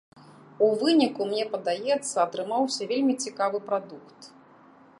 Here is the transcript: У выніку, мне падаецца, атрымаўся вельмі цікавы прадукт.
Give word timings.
У 0.67 0.67
выніку, 0.83 1.21
мне 1.33 1.43
падаецца, 1.51 2.15
атрымаўся 2.25 2.87
вельмі 2.93 3.13
цікавы 3.27 3.57
прадукт. 3.69 4.19